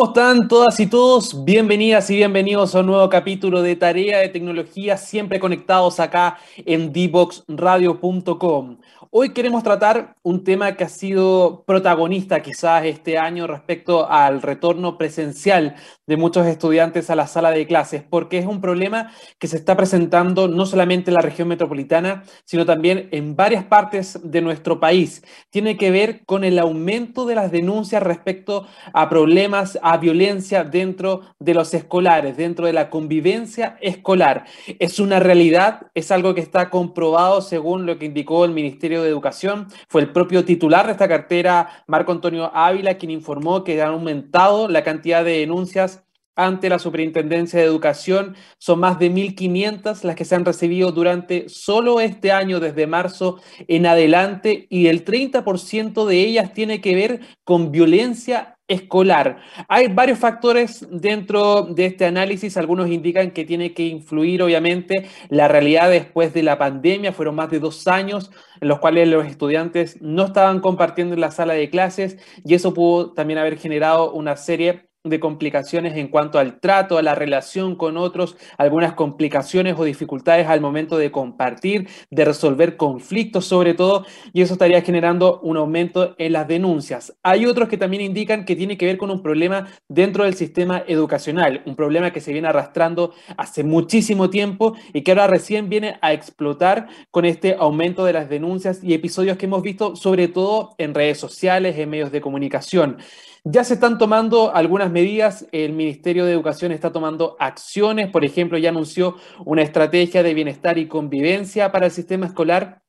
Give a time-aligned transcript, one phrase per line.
[0.00, 1.44] ¿Cómo están todas y todos?
[1.44, 6.90] Bienvenidas y bienvenidos a un nuevo capítulo de Tarea de Tecnología, siempre conectados acá en
[6.90, 8.78] dboxradio.com.
[9.12, 14.98] Hoy queremos tratar un tema que ha sido protagonista quizás este año respecto al retorno
[14.98, 15.74] presencial
[16.06, 19.76] de muchos estudiantes a la sala de clases, porque es un problema que se está
[19.76, 25.24] presentando no solamente en la región metropolitana, sino también en varias partes de nuestro país.
[25.50, 31.22] Tiene que ver con el aumento de las denuncias respecto a problemas, a violencia dentro
[31.40, 34.44] de los escolares, dentro de la convivencia escolar.
[34.78, 39.08] Es una realidad, es algo que está comprobado según lo que indicó el Ministerio de
[39.08, 39.68] Educación.
[39.88, 44.68] Fue el propio titular de esta cartera, Marco Antonio Ávila, quien informó que ha aumentado
[44.68, 46.04] la cantidad de denuncias
[46.36, 48.36] ante la Superintendencia de Educación.
[48.58, 53.40] Son más de 1.500 las que se han recibido durante solo este año, desde marzo
[53.68, 59.40] en adelante, y el 30% de ellas tiene que ver con violencia escolar.
[59.68, 65.48] Hay varios factores dentro de este análisis, algunos indican que tiene que influir obviamente la
[65.48, 70.00] realidad después de la pandemia, fueron más de dos años en los cuales los estudiantes
[70.00, 74.36] no estaban compartiendo en la sala de clases y eso pudo también haber generado una
[74.36, 79.84] serie de complicaciones en cuanto al trato, a la relación con otros, algunas complicaciones o
[79.84, 85.56] dificultades al momento de compartir, de resolver conflictos sobre todo, y eso estaría generando un
[85.56, 87.16] aumento en las denuncias.
[87.22, 90.84] Hay otros que también indican que tiene que ver con un problema dentro del sistema
[90.86, 95.98] educacional, un problema que se viene arrastrando hace muchísimo tiempo y que ahora recién viene
[96.02, 100.74] a explotar con este aumento de las denuncias y episodios que hemos visto sobre todo
[100.76, 102.98] en redes sociales, en medios de comunicación.
[103.44, 108.58] Ya se están tomando algunas medidas, el Ministerio de Educación está tomando acciones, por ejemplo,
[108.58, 112.82] ya anunció una estrategia de bienestar y convivencia para el sistema escolar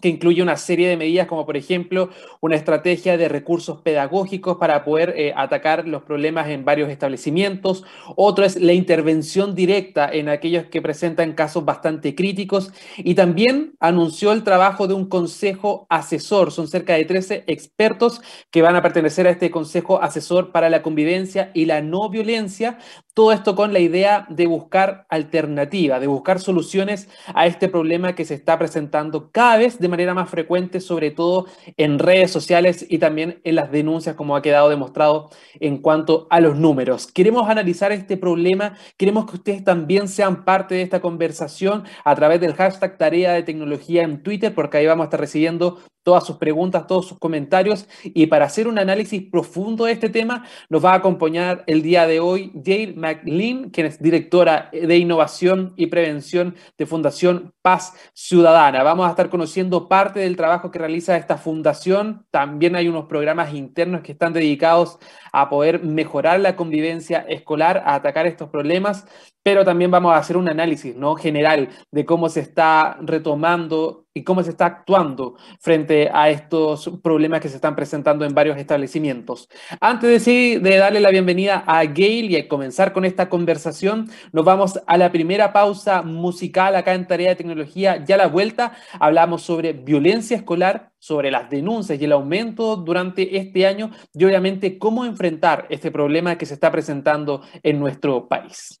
[0.00, 4.84] que incluye una serie de medidas como por ejemplo una estrategia de recursos pedagógicos para
[4.84, 7.82] poder eh, atacar los problemas en varios establecimientos.
[8.14, 14.32] Otro es la intervención directa en aquellos que presentan casos bastante críticos y también anunció
[14.32, 16.52] el trabajo de un consejo asesor.
[16.52, 18.20] Son cerca de 13 expertos
[18.50, 22.78] que van a pertenecer a este consejo asesor para la convivencia y la no violencia
[23.16, 28.26] todo esto con la idea de buscar alternativa, de buscar soluciones a este problema que
[28.26, 33.40] se está presentando cada vez manera más frecuente, sobre todo en redes sociales y también
[33.44, 35.30] en las denuncias, como ha quedado demostrado
[35.60, 37.06] en cuanto a los números.
[37.06, 42.40] Queremos analizar este problema, queremos que ustedes también sean parte de esta conversación a través
[42.40, 46.36] del hashtag Tarea de Tecnología en Twitter, porque ahí vamos a estar recibiendo todas sus
[46.36, 47.88] preguntas, todos sus comentarios.
[48.04, 52.06] Y para hacer un análisis profundo de este tema, nos va a acompañar el día
[52.06, 58.84] de hoy Jade McLean, quien es directora de innovación y prevención de Fundación Paz Ciudadana.
[58.84, 62.24] Vamos a estar conociendo parte del trabajo que realiza esta fundación.
[62.30, 65.00] También hay unos programas internos que están dedicados
[65.32, 69.08] a poder mejorar la convivencia escolar, a atacar estos problemas,
[69.42, 71.16] pero también vamos a hacer un análisis ¿no?
[71.16, 77.42] general de cómo se está retomando y cómo se está actuando frente a estos problemas
[77.42, 79.46] que se están presentando en varios establecimientos.
[79.78, 84.42] Antes de, de darle la bienvenida a Gail y a comenzar con esta conversación, nos
[84.42, 88.02] vamos a la primera pausa musical acá en Tarea de Tecnología.
[88.06, 93.66] Ya la vuelta hablamos sobre violencia escolar, sobre las denuncias y el aumento durante este
[93.66, 98.80] año y obviamente cómo enfrentar este problema que se está presentando en nuestro país.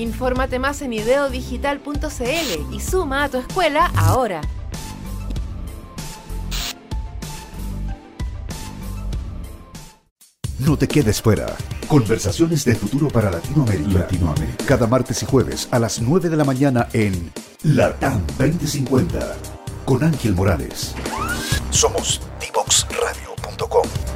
[0.00, 4.40] Infórmate más en ideodigital.cl y suma a tu escuela ahora.
[10.58, 11.54] No te quedes fuera.
[11.86, 14.00] Conversaciones de futuro para Latinoamérica.
[14.00, 14.64] Latinoamérica.
[14.64, 17.32] Cada martes y jueves a las 9 de la mañana en
[17.62, 19.36] LATAM 2050
[19.84, 20.94] con Ángel Morales.
[21.70, 24.09] Somos divoxradio.com.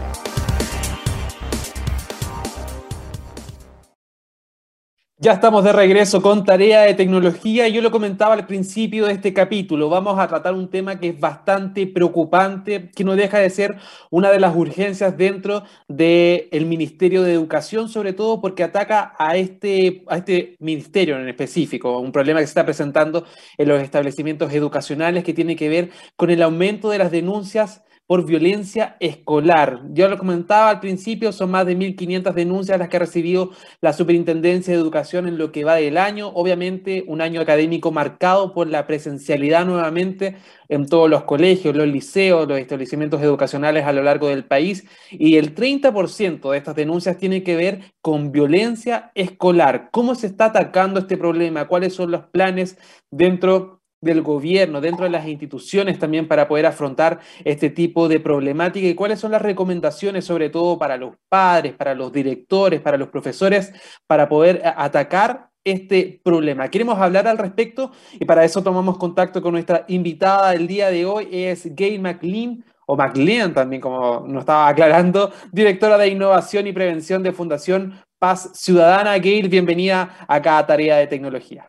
[5.24, 7.66] Ya estamos de regreso con tarea de tecnología.
[7.68, 9.88] Yo lo comentaba al principio de este capítulo.
[9.88, 13.78] Vamos a tratar un tema que es bastante preocupante, que no deja de ser
[14.10, 20.04] una de las urgencias dentro del Ministerio de Educación, sobre todo porque ataca a este,
[20.08, 23.24] a este ministerio en específico, un problema que se está presentando
[23.56, 28.26] en los establecimientos educacionales que tiene que ver con el aumento de las denuncias por
[28.26, 29.80] violencia escolar.
[29.92, 33.92] Yo lo comentaba al principio, son más de 1.500 denuncias las que ha recibido la
[33.92, 36.28] Superintendencia de Educación en lo que va del año.
[36.28, 40.36] Obviamente, un año académico marcado por la presencialidad nuevamente
[40.68, 44.86] en todos los colegios, los liceos, los establecimientos educacionales a lo largo del país.
[45.10, 49.88] Y el 30% de estas denuncias tiene que ver con violencia escolar.
[49.90, 51.68] ¿Cómo se está atacando este problema?
[51.68, 52.76] ¿Cuáles son los planes
[53.10, 58.86] dentro del gobierno, dentro de las instituciones también para poder afrontar este tipo de problemática
[58.86, 63.08] y cuáles son las recomendaciones sobre todo para los padres, para los directores, para los
[63.08, 63.72] profesores,
[64.06, 66.68] para poder atacar este problema.
[66.68, 71.06] Queremos hablar al respecto y para eso tomamos contacto con nuestra invitada del día de
[71.06, 76.72] hoy, es Gail McLean, o McLean también, como nos estaba aclarando, directora de Innovación y
[76.72, 79.18] Prevención de Fundación Paz Ciudadana.
[79.18, 81.66] Gail, bienvenida acá a Tarea de Tecnología.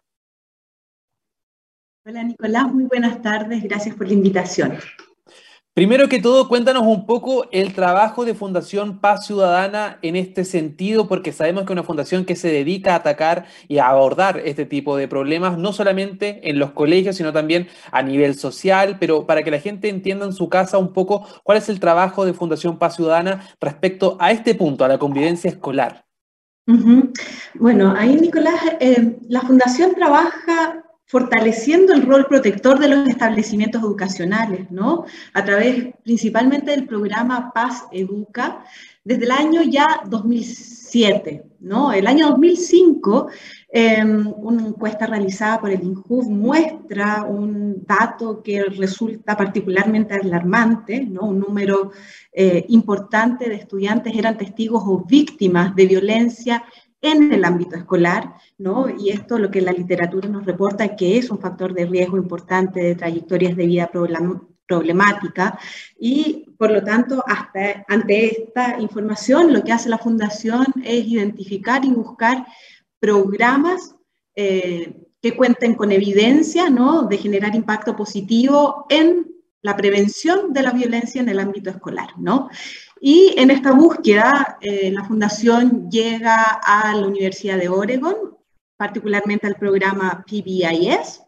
[2.08, 4.78] Hola Nicolás, muy buenas tardes, gracias por la invitación.
[5.74, 11.08] Primero que todo, cuéntanos un poco el trabajo de Fundación Paz Ciudadana en este sentido,
[11.08, 14.68] porque sabemos que es una fundación que se dedica a atacar y a abordar este
[14.68, 19.42] tipo de problemas, no solamente en los colegios, sino también a nivel social, pero para
[19.42, 22.78] que la gente entienda en su casa un poco cuál es el trabajo de Fundación
[22.78, 26.06] Paz Ciudadana respecto a este punto, a la convivencia escolar.
[27.56, 30.84] Bueno, ahí Nicolás, eh, la fundación trabaja
[31.16, 35.06] fortaleciendo el rol protector de los establecimientos educacionales, ¿no?
[35.32, 38.66] A través principalmente del programa Paz Educa,
[39.02, 41.94] desde el año ya 2007, ¿no?
[41.94, 43.30] El año 2005,
[43.70, 51.22] em, una encuesta realizada por el INJUV muestra un dato que resulta particularmente alarmante, ¿no?
[51.22, 51.92] Un número
[52.34, 56.66] eh, importante de estudiantes eran testigos o víctimas de violencia
[57.06, 58.88] en el ámbito escolar, ¿no?
[58.90, 62.80] Y esto lo que la literatura nos reporta que es un factor de riesgo importante
[62.82, 63.90] de trayectorias de vida
[64.68, 65.60] problemática
[66.00, 71.86] y por lo tanto hasta ante esta información lo que hace la fundación es identificar
[71.86, 72.46] y buscar
[73.00, 73.96] programas
[74.36, 77.04] eh, que cuenten con evidencia ¿no?
[77.04, 79.28] de generar impacto positivo en
[79.62, 82.50] la prevención de la violencia en el ámbito escolar, ¿no?
[83.08, 88.16] Y en esta búsqueda, eh, la Fundación llega a la Universidad de Oregon,
[88.78, 91.22] particularmente al programa PBIS,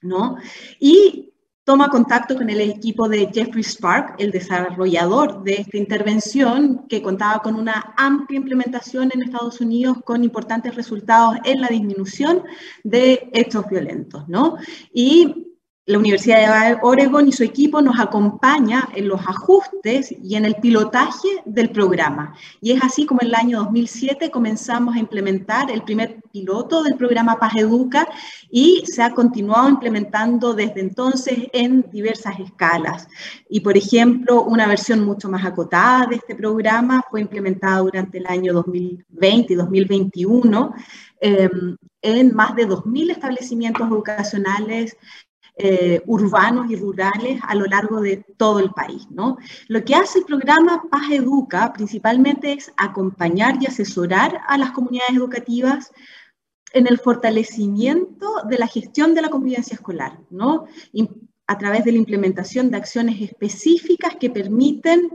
[0.00, 0.38] ¿no?
[0.80, 1.34] Y
[1.64, 7.40] toma contacto con el equipo de Jeffrey Spark, el desarrollador de esta intervención, que contaba
[7.40, 12.42] con una amplia implementación en Estados Unidos con importantes resultados en la disminución
[12.84, 14.56] de hechos violentos, ¿no?
[14.94, 15.51] Y
[15.84, 20.54] la Universidad de Oregon y su equipo nos acompaña en los ajustes y en el
[20.54, 22.34] pilotaje del programa.
[22.60, 26.94] Y es así como en el año 2007 comenzamos a implementar el primer piloto del
[26.94, 28.08] programa Paz Educa
[28.48, 33.08] y se ha continuado implementando desde entonces en diversas escalas.
[33.48, 38.26] Y por ejemplo, una versión mucho más acotada de este programa fue implementada durante el
[38.28, 40.74] año 2020 y 2021
[41.20, 41.50] eh,
[42.02, 44.96] en más de 2.000 establecimientos educacionales
[45.56, 49.06] eh, urbanos y rurales a lo largo de todo el país.
[49.10, 49.36] ¿no?
[49.68, 55.16] Lo que hace el programa Paz Educa principalmente es acompañar y asesorar a las comunidades
[55.16, 55.92] educativas
[56.72, 60.64] en el fortalecimiento de la gestión de la convivencia escolar, ¿no?
[61.46, 65.10] a través de la implementación de acciones específicas que permiten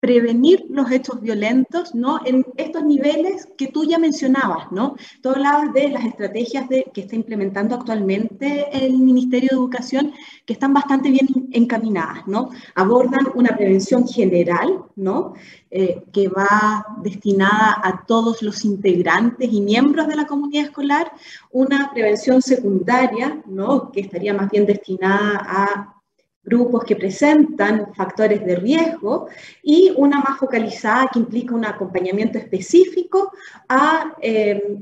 [0.00, 2.20] prevenir los hechos violentos, ¿no?
[2.24, 4.94] En estos niveles que tú ya mencionabas, ¿no?
[5.22, 10.12] Tú hablabas de las estrategias de, que está implementando actualmente el Ministerio de Educación,
[10.46, 12.50] que están bastante bien encaminadas, ¿no?
[12.76, 15.34] Abordan una prevención general, ¿no?
[15.70, 21.10] Eh, que va destinada a todos los integrantes y miembros de la comunidad escolar,
[21.50, 23.90] una prevención secundaria, ¿no?
[23.90, 25.97] Que estaría más bien destinada a
[26.42, 29.28] grupos que presentan factores de riesgo
[29.62, 33.32] y una más focalizada que implica un acompañamiento específico
[33.68, 34.78] a eh,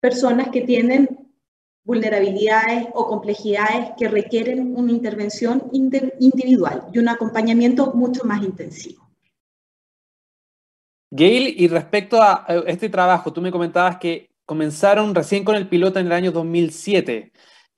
[0.00, 1.08] personas que tienen
[1.84, 9.08] vulnerabilidades o complejidades que requieren una intervención individual y un acompañamiento mucho más intensivo.
[11.10, 15.98] Gail, y respecto a este trabajo, tú me comentabas que comenzaron recién con el piloto
[15.98, 17.32] en el año 2007.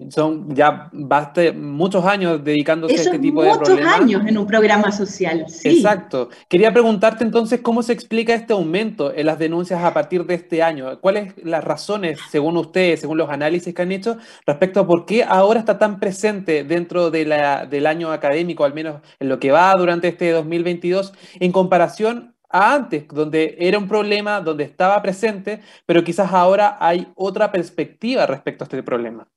[0.09, 3.71] Son ya baste, muchos años dedicándose a este tipo de problemas.
[3.71, 5.69] Muchos años en un programa social, sí.
[5.69, 6.31] Exacto.
[6.49, 10.63] Quería preguntarte entonces cómo se explica este aumento en las denuncias a partir de este
[10.63, 11.01] año.
[11.01, 14.17] ¿Cuáles las razones, según ustedes, según los análisis que han hecho,
[14.47, 18.75] respecto a por qué ahora está tan presente dentro de la, del año académico, al
[18.75, 23.87] menos en lo que va durante este 2022, en comparación a antes, donde era un
[23.87, 29.29] problema, donde estaba presente, pero quizás ahora hay otra perspectiva respecto a este problema?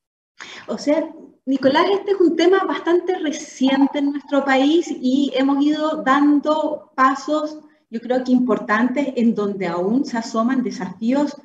[0.67, 1.09] O sea,
[1.45, 7.59] Nicolás, este es un tema bastante reciente en nuestro país y hemos ido dando pasos,
[7.89, 11.35] yo creo que importantes, en donde aún se asoman desafíos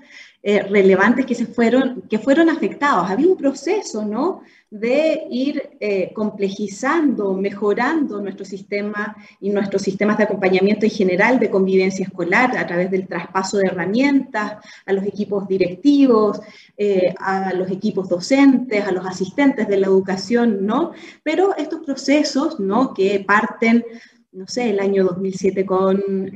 [0.42, 3.10] eh, relevantes que, se fueron, que fueron afectados.
[3.10, 4.42] Había un proceso, ¿no?
[4.70, 11.48] de ir eh, complejizando, mejorando nuestro sistema y nuestros sistemas de acompañamiento en general de
[11.48, 16.40] convivencia escolar a través del traspaso de herramientas a los equipos directivos,
[16.76, 20.92] eh, a los equipos docentes, a los asistentes de la educación, ¿no?
[21.22, 22.92] Pero estos procesos, ¿no?
[22.92, 23.84] Que parten,
[24.32, 26.30] no sé, el año 2007 con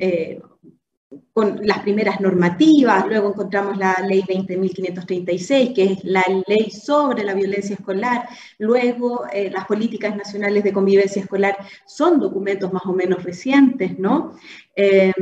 [1.33, 7.33] con las primeras normativas, luego encontramos la ley 20.536, que es la ley sobre la
[7.33, 8.27] violencia escolar,
[8.59, 14.35] luego eh, las políticas nacionales de convivencia escolar son documentos más o menos recientes, ¿no?
[14.75, 15.13] Eh,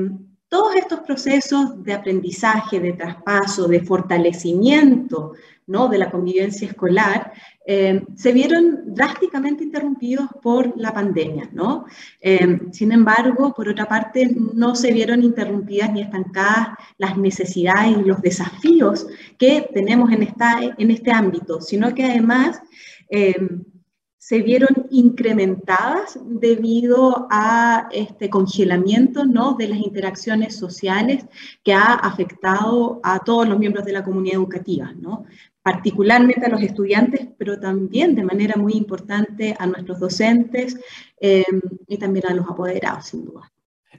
[0.51, 5.31] todos estos procesos de aprendizaje, de traspaso, de fortalecimiento
[5.67, 5.87] ¿no?
[5.87, 7.31] de la convivencia escolar,
[7.73, 11.49] eh, se vieron drásticamente interrumpidos por la pandemia.
[11.53, 11.85] ¿no?
[12.19, 18.03] Eh, sin embargo, por otra parte, no se vieron interrumpidas ni estancadas las necesidades y
[18.03, 22.61] los desafíos que tenemos en, esta, en este ámbito, sino que además
[23.09, 23.37] eh,
[24.17, 29.53] se vieron incrementadas debido a este congelamiento ¿no?
[29.53, 31.25] de las interacciones sociales
[31.63, 35.25] que ha afectado a todos los miembros de la comunidad educativa, ¿no?
[35.63, 40.79] Particularmente a los estudiantes, pero también de manera muy importante a nuestros docentes
[41.19, 41.45] eh,
[41.87, 43.51] y también a los apoderados, sin duda.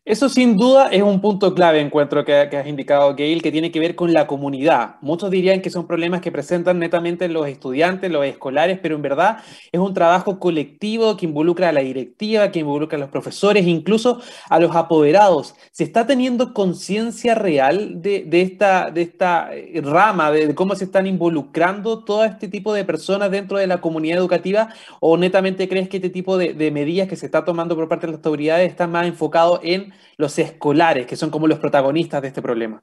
[0.04, 3.78] Eso sin duda es un punto clave, encuentro que, has indicado, Gail, que tiene que
[3.78, 4.96] ver con la comunidad.
[5.00, 9.38] Muchos dirían que son problemas que presentan netamente los estudiantes, los escolares, pero en verdad
[9.70, 14.20] es un trabajo colectivo que involucra a la directiva, que involucra a los profesores, incluso
[14.48, 15.54] a los apoderados.
[15.70, 21.06] ¿Se está teniendo conciencia real de, esta, de esta eh, rama, de, cómo se están
[21.06, 24.70] involucrando todo este tipo de personas dentro de la comunidad educativa?
[24.98, 28.14] ¿O netamente crees que este tipo de, medidas que se está tomando por parte de
[28.14, 32.42] las autoridades están más enfocados en los escolares, que son como los protagonistas de este
[32.42, 32.82] problema?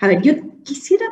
[0.00, 0.34] A ver, yo
[0.64, 1.06] quisiera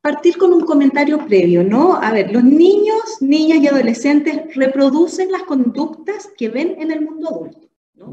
[0.00, 1.94] partir con un comentario previo, ¿no?
[1.94, 7.28] A ver, los niños, niñas y adolescentes reproducen las conductas que ven en el mundo
[7.28, 7.68] adulto.
[7.94, 8.12] ¿no?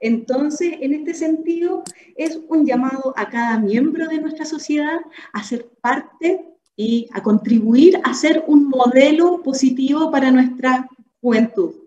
[0.00, 1.82] Entonces, en este sentido,
[2.16, 5.00] es un llamado a cada miembro de nuestra sociedad
[5.32, 10.88] a ser parte y a contribuir a ser un modelo positivo para nuestra
[11.20, 11.83] juventud.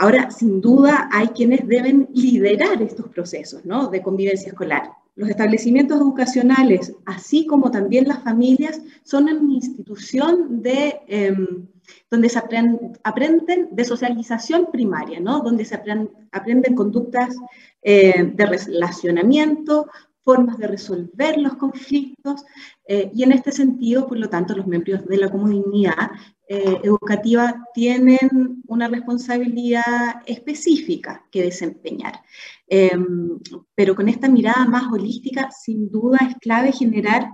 [0.00, 3.88] Ahora, sin duda, hay quienes deben liderar estos procesos ¿no?
[3.88, 4.92] de convivencia escolar.
[5.16, 11.66] Los establecimientos educacionales, así como también las familias, son una institución de, em,
[12.08, 15.40] donde se aprenden, de socialización primaria, ¿no?
[15.40, 17.34] donde se aprenden conductas
[17.82, 19.88] eh, de relacionamiento,
[20.22, 22.44] formas de resolver los conflictos,
[22.86, 26.10] eh, y en este sentido, por lo tanto, los miembros de la comunidad
[26.48, 32.22] eh, educativa tienen una responsabilidad específica que desempeñar.
[32.66, 33.38] Em,
[33.74, 37.28] pero con esta mirada más holística, sin duda es clave generar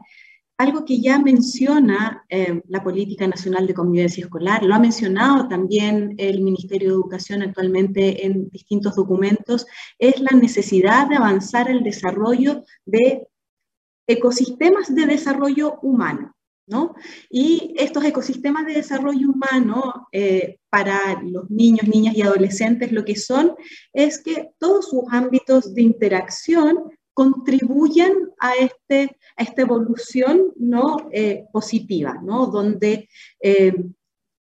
[0.59, 6.15] algo que ya menciona em, la Política Nacional de Convivencia Escolar, lo ha mencionado también
[6.19, 9.67] el Ministerio de Educación actualmente en distintos documentos,
[9.99, 13.29] es la necesidad de avanzar el desarrollo de
[14.07, 16.34] ecosistemas de desarrollo humano.
[17.31, 23.17] Y estos ecosistemas de desarrollo humano eh, para los niños, niñas y adolescentes lo que
[23.17, 23.55] son
[23.93, 31.09] es que todos sus ámbitos de interacción contribuyan a, este, esta evolución ¿no?
[31.13, 32.47] Eh, positiva, ¿no?
[32.47, 33.09] donde
[33.41, 33.75] eh,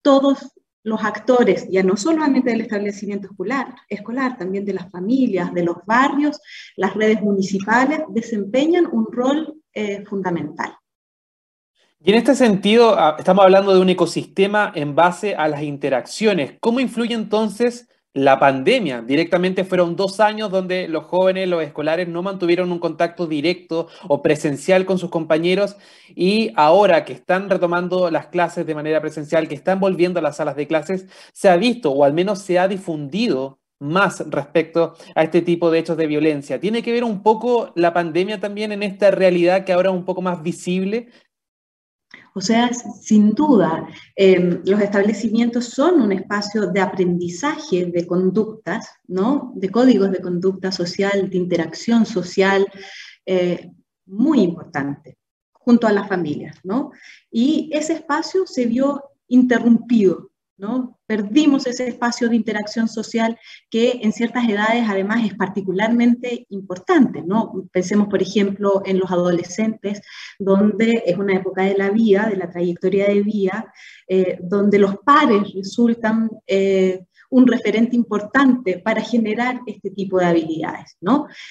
[0.03, 0.53] todos
[0.83, 5.77] los actores, ya no solamente del establecimiento escolar, escolar, también de las familias, de los
[5.87, 6.41] barrios,
[6.77, 9.57] las redes municipales, desempeñan un rol
[10.09, 10.80] fundamental.
[12.03, 16.55] Y en este sentido, ah, estamos hablando de un ecosistema en base a las interacciones.
[16.59, 19.03] ¿Cómo influye entonces la pandemia?
[19.03, 24.23] Directamente fueron dos años donde los jóvenes, los escolares no mantuvieron un contacto directo o
[24.23, 25.77] presencial con sus compañeros
[26.09, 30.37] y ahora que están retomando las clases de manera presencial, que están volviendo a las
[30.37, 35.23] salas de clases, se ha visto o al menos se ha difundido más respecto a
[35.23, 36.61] este tipo de hechos de violencia.
[36.61, 40.05] ¿Tiene que ver un poco la pandemia también en esta realidad que ahora es un
[40.07, 41.09] poco más visible
[42.35, 49.53] O sea, sin duda, em, los establecimientos son un espacio de aprendizaje de conductas, ¿no?
[49.57, 52.67] De códigos de conducta social, de interacción social,
[53.27, 53.71] eh,
[54.07, 55.19] muy importante,
[55.53, 56.93] junto a las familias, ¿no?
[57.31, 60.30] Y ese espacio se vio interrumpido
[61.07, 63.39] Perdimos ese espacio de interacción social
[63.71, 67.25] que en ciertas edades además es particularmente importante.
[67.73, 70.01] Pensemos, por ejemplo, en los adolescentes,
[70.39, 73.73] donde es una época de la vida, de la trayectoria de vida,
[74.07, 77.01] eh, donde los pares resultan eh,
[77.31, 80.97] un referente importante para generar este tipo de habilidades.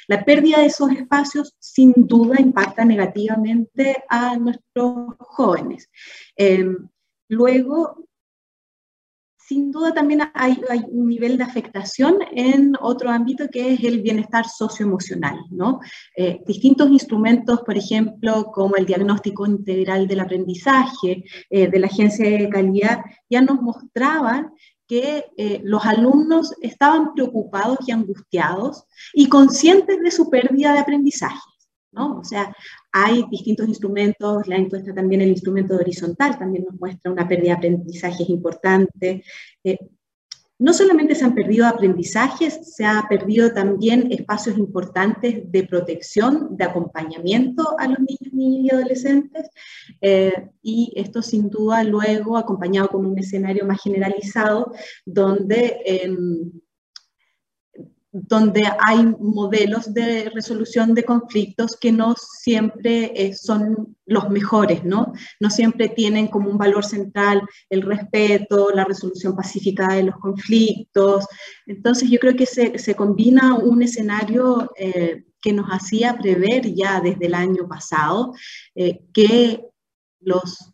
[0.07, 5.89] La pérdida de esos espacios sin duda impacta negativamente a nuestros jóvenes.
[6.35, 6.65] Eh,
[7.29, 8.08] luego,
[9.49, 14.45] sin duda también hay, un nivel de afectación en otro ámbito que es el bienestar
[14.47, 15.79] socioemocional, ¿no?
[16.15, 22.29] Eh, distintos instrumentos, por ejemplo, como el diagnóstico integral del aprendizaje eh, de la agencia
[22.29, 24.51] de calidad, ya nos mostraban
[24.87, 31.49] que eh, los alumnos estaban preocupados y angustiados y conscientes de su pérdida de aprendizaje.
[31.91, 32.19] ¿No?
[32.19, 32.53] O sea,
[32.91, 37.57] hay distintos instrumentos, la encuesta también el instrumento horizontal también nos muestra una pérdida de
[37.57, 39.23] aprendizajes importante.
[39.63, 39.77] Eh,
[40.59, 46.65] no solamente se han perdido aprendizajes, se ha perdido también espacios importantes de protección, de
[46.65, 49.49] acompañamiento a los niños, y adolescentes,
[50.01, 54.73] eh, y esto sin duda luego acompañado con un escenario más generalizado
[55.05, 56.51] donde em,
[58.11, 65.13] donde hay modelos de resolución de conflictos que no siempre eh, son los mejores, ¿no?
[65.39, 71.27] No siempre tienen como un valor central el respeto, la resolución pacífica de los conflictos.
[71.67, 77.27] Entonces yo creo que se, combina un escenario eh, que nos hacía prever ya desde
[77.27, 78.33] el año pasado
[78.73, 79.63] eh, que
[80.19, 80.73] los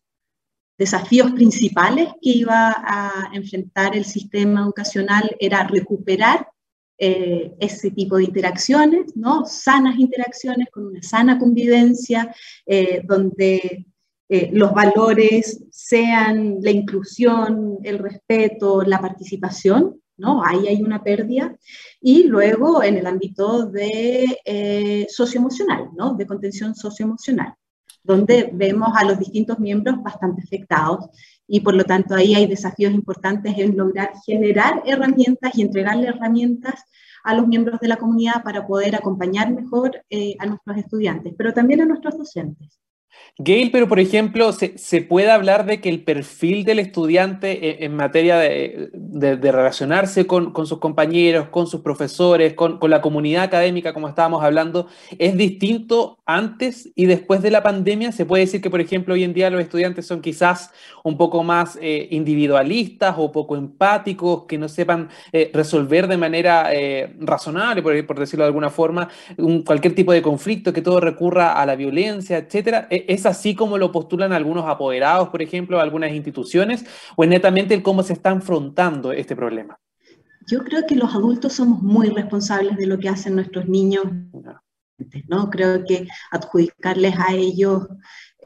[0.78, 6.48] desafíos principales que iba a enfrentar el sistema educacional era recuperar
[6.98, 9.46] eh, ese tipo de interacciones, ¿no?
[9.46, 12.34] Sanas interacciones con una sana convivencia,
[12.66, 13.86] eh, donde
[14.30, 20.42] eh, los valores sean la inclusión, el respeto, la participación, ¿no?
[20.44, 21.54] Ahí hay una pérdida.
[22.00, 26.14] Y luego en el ámbito de socioemocional, ¿no?
[26.16, 27.56] De contención socioemocional,
[28.06, 31.10] donde vemos a los distintos miembros bastante afectados
[31.48, 36.84] y por lo tanto ahí hay desafíos importantes en lograr generar herramientas y entregarle herramientas
[37.24, 41.54] a los miembros de la comunidad para poder acompañar mejor eh, a nuestros estudiantes, pero
[41.54, 42.80] también a nuestros docentes.
[43.38, 47.94] Gail, pero por ejemplo, ¿se, puede hablar de que el perfil del estudiante eh, en,
[47.94, 48.90] materia de,
[49.52, 54.88] relacionarse con, sus compañeros, con sus profesores, con, la comunidad académica, como estábamos hablando,
[55.20, 58.14] es distinto antes y después de la pandemia?
[58.14, 60.72] ¿Se puede decir que, por ejemplo, hoy en día los estudiantes son quizás
[61.04, 66.70] un poco más eh, individualistas o poco empáticos, que no sepan eh, resolver de manera
[67.20, 69.10] razonable, por, por, decirlo de alguna forma,
[69.66, 72.88] cualquier tipo de conflicto, que todo recurra a la violencia, etcétera?
[73.08, 76.86] ¿Es así como lo postulan algunos apoderados, por ejemplo, algunas instituciones?
[77.16, 79.80] ¿O es netamente el cómo se está enfrentando este problema?
[80.48, 84.06] Yo creo que los adultos somos muy responsables de lo que hacen nuestros niños.
[85.28, 85.50] ¿no?
[85.50, 87.88] Creo que adjudicarles a ellos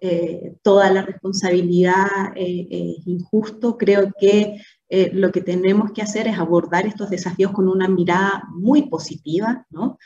[0.02, 3.78] eh, toda la responsabilidad eh, es injusto.
[3.78, 8.44] Creo que eh, lo que tenemos que hacer es abordar estos desafíos con una mirada
[8.50, 9.98] muy positiva, ¿no?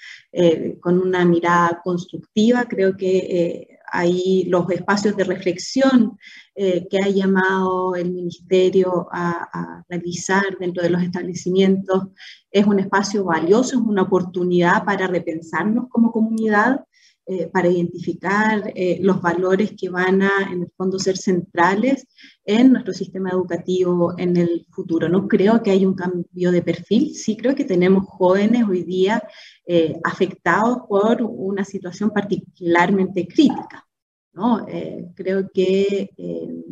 [0.81, 2.65] con una mirada constructiva.
[2.65, 6.17] Creo que hay los espacios de reflexión
[6.55, 12.07] eh, que ha llamado el Ministerio a, realizar dentro de los establecimientos.
[12.49, 16.83] Es un espacio valioso, es una oportunidad para repensarnos como comunidad,
[17.25, 22.05] eh, para identificar eh, los valores que van a, en el fondo, ser centrales
[22.45, 25.07] en nuestro sistema educativo en el futuro.
[25.07, 29.23] No creo que haya un cambio de perfil, sí creo que tenemos jóvenes hoy día
[29.65, 33.87] eh, afectados por una situación particularmente crítica.
[34.33, 34.67] ¿no?
[34.67, 36.63] Eh, creo que, eh,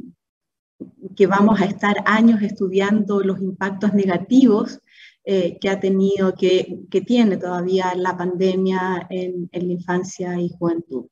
[1.15, 4.81] que vamos a estar años estudiando los impactos negativos
[5.23, 11.05] que ha tenido, que, que, tiene todavía la pandemia en, en la infancia y juventud.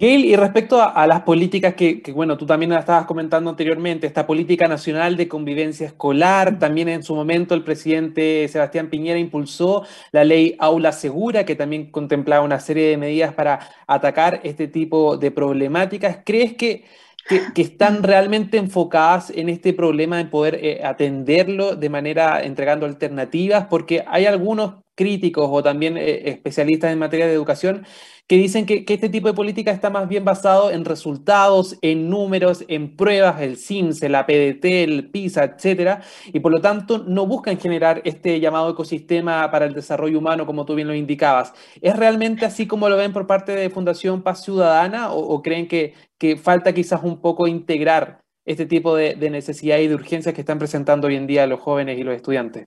[0.00, 4.68] Gail, y respecto a, las políticas que, bueno, tú también estabas comentando anteriormente, esta política
[4.68, 10.54] nacional de convivencia escolar, también en su momento el presidente Sebastián Piñera impulsó la ley
[10.60, 13.58] Aula Segura, que también contemplaba una serie de medidas para
[13.88, 16.20] atacar este tipo de problemáticas.
[16.24, 16.84] ¿Crees que,
[17.28, 23.66] que, están realmente enfocadas en este problema de poder eh, atenderlo de manera entregando alternativas?
[23.68, 27.86] Porque hay algunos críticos o también eh, especialistas en materia de educación
[28.26, 32.64] que dicen que, este tipo de política está más bien basado en resultados, en números,
[32.68, 37.58] en pruebas, el CIMSE, la PDT, el PISA, etcétera, y por lo tanto no buscan
[37.58, 41.54] generar este llamado ecosistema para el desarrollo humano, como tú bien lo indicabas.
[41.80, 45.94] ¿Es realmente así como lo ven por parte de Fundación Paz Ciudadana o, creen que,
[46.36, 50.58] falta quizás un poco integrar este tipo de, de necesidades y de urgencias que están
[50.58, 52.66] presentando hoy en día los jóvenes y los estudiantes?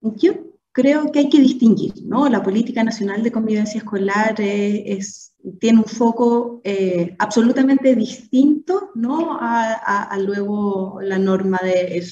[0.00, 0.34] Yo
[0.76, 2.28] creo que hay que distinguir, ¿no?
[2.28, 9.38] La política nacional de convivencia escolar es, tiene un foco eh, absolutamente distinto, ¿no?
[9.40, 12.04] A, luego la norma de,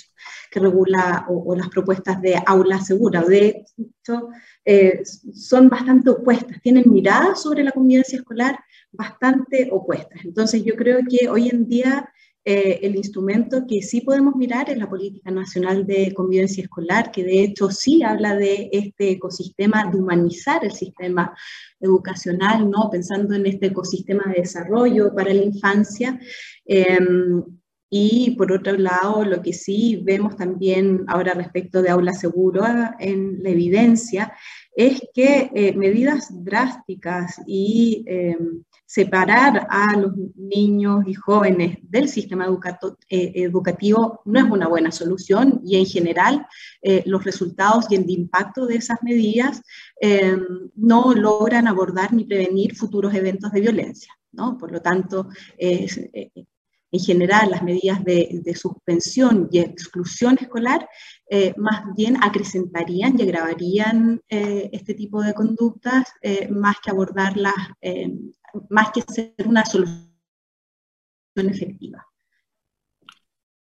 [0.51, 3.21] que regula o, las propuestas de aula segura.
[3.21, 4.31] De hecho,
[4.65, 5.03] eh,
[5.35, 8.59] son bastante opuestas, tienen miradas sobre la convivencia escolar
[8.91, 10.25] bastante opuestas.
[10.25, 12.11] Entonces, yo creo que hoy en día
[12.47, 17.25] eh, el instrumento que sí podemos mirar es la Política Nacional de Convivencia Escolar, que
[17.25, 21.35] de hecho sí habla de este ecosistema, de humanizar el sistema
[21.81, 22.91] educacional, ¿no?
[22.91, 26.21] pensando en este ecosistema de desarrollo para la infancia.
[26.67, 27.43] Em,
[27.91, 32.65] y por otro lado, lo que sí vemos también ahora respecto de aula seguro
[32.99, 34.33] en la evidencia
[34.75, 42.47] es que eh, medidas drásticas y em, separar a los niños y jóvenes del sistema
[43.09, 46.47] eh, educativo no es una buena solución y en general
[46.83, 49.63] eh, los resultados y el impacto de esas medidas
[50.01, 50.37] eh,
[50.77, 54.13] no logran abordar ni prevenir futuros eventos de violencia.
[54.33, 54.59] ¿no?
[54.59, 55.29] Por lo tanto,
[56.95, 60.89] en general las medidas de, suspensión y exclusión escolar
[61.57, 66.05] más bien acrecentarían y agravarían este tipo de conductas
[66.51, 67.55] más que abordarlas
[68.71, 70.09] más que ser una solución
[71.37, 72.07] efectiva.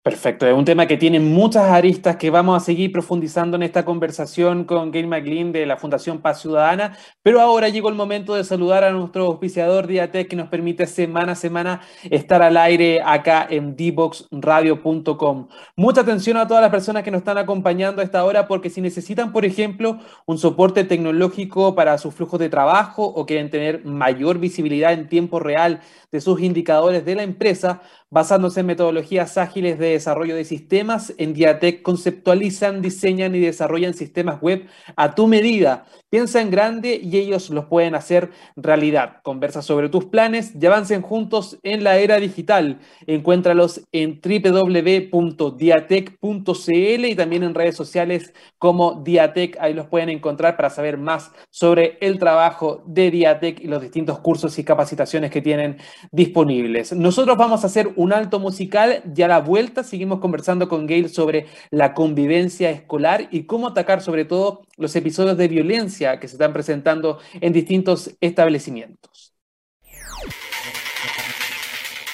[0.04, 3.86] Perfecto, es un tema que tiene muchas aristas que vamos a seguir profundizando en esta
[3.86, 8.44] conversación con Gail McLean de la Fundación Paz Ciudadana, pero ahora llegó el momento de
[8.44, 13.46] saludar a nuestro auspiciador Diatec que nos permite semana a semana estar al aire acá
[13.48, 15.48] en dboxradio.com.
[15.74, 18.82] Mucha atención a todas las personas que nos están acompañando a esta hora porque si
[18.82, 24.38] necesitan, por ejemplo, un soporte tecnológico para sus flujos de trabajo o quieren tener mayor
[24.38, 25.80] visibilidad en tiempo real
[26.12, 27.80] de sus indicadores de la empresa,
[28.14, 34.40] basándose en metodologías ágiles de desarrollo de sistemas, en Diatec conceptualizan, diseñan y desarrollan sistemas
[34.40, 35.84] web a tu medida.
[36.14, 39.16] Piensa en grande y ellos los pueden hacer realidad.
[39.24, 42.78] Conversa sobre tus planes y avancen juntos en la era digital.
[43.08, 45.10] Encuéntralos en www.diatec.cl
[47.04, 49.56] y también en redes sociales como Diatec.
[49.58, 54.20] Ahí los pueden encontrar para saber más sobre el trabajo de Diatec y los distintos
[54.20, 55.78] cursos y capacitaciones que tienen
[56.12, 56.92] disponibles.
[56.92, 61.08] Nosotros vamos a hacer un alto musical y a la vuelta seguimos conversando con Gail
[61.08, 66.36] sobre la convivencia escolar y cómo atacar sobre todo los episodios de violencia que se
[66.36, 69.34] están presentando en distintos establecimientos.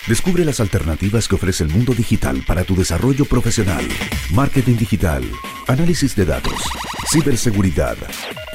[0.07, 3.85] Descubre las alternativas que ofrece el mundo digital para tu desarrollo profesional.
[4.33, 5.23] Marketing digital,
[5.69, 6.65] análisis de datos,
[7.13, 7.97] ciberseguridad,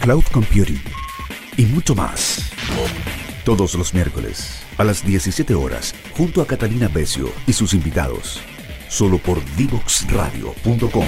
[0.01, 0.81] cloud computing
[1.55, 2.51] y mucho más.
[3.45, 8.41] Todos los miércoles a las 17 horas junto a Catalina Becio y sus invitados.
[8.89, 11.07] Solo por divoxradio.com.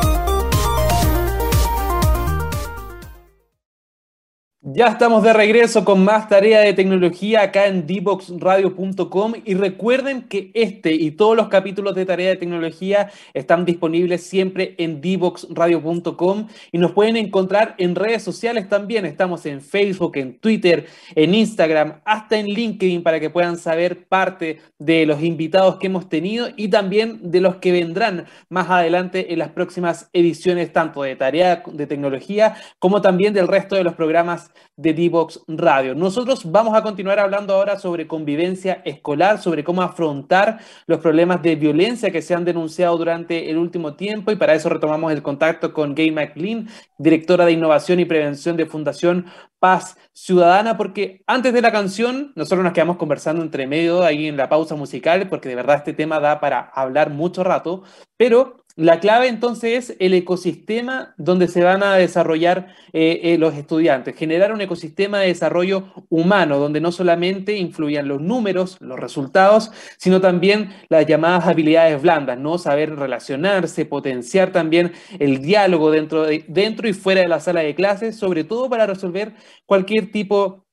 [4.73, 10.49] Ya estamos de regreso con más tarea de tecnología acá en dboxradio.com y recuerden que
[10.53, 16.77] este y todos los capítulos de tarea de tecnología están disponibles siempre en dboxradio.com y
[16.77, 19.05] nos pueden encontrar en redes sociales también.
[19.05, 24.61] Estamos en Facebook, en Twitter, en Instagram, hasta en LinkedIn para que puedan saber parte
[24.79, 29.39] de los invitados que hemos tenido y también de los que vendrán más adelante en
[29.39, 34.51] las próximas ediciones tanto de tarea de tecnología como también del resto de los programas
[34.75, 35.95] de Divox Radio.
[35.95, 41.55] Nosotros vamos a continuar hablando ahora sobre convivencia escolar, sobre cómo afrontar los problemas de
[41.55, 45.73] violencia que se han denunciado durante el último tiempo y para eso retomamos el contacto
[45.73, 49.25] con Gay McLean, directora de Innovación y Prevención de Fundación
[49.59, 54.35] Paz Ciudadana, porque antes de la canción nosotros nos quedamos conversando entre medio ahí en
[54.35, 57.83] la pausa musical, porque de verdad este tema da para hablar mucho rato,
[58.17, 63.53] pero la clave entonces es el ecosistema donde se van a desarrollar eh, eh, los
[63.55, 69.71] estudiantes, generar un ecosistema de desarrollo humano, donde no solamente influyan los números, los resultados,
[69.97, 72.57] sino también las llamadas habilidades blandas, ¿no?
[72.57, 77.75] Saber relacionarse, potenciar también el diálogo dentro, de, dentro y fuera de la sala de
[77.75, 79.33] clases, sobre todo para resolver
[79.65, 80.65] cualquier tipo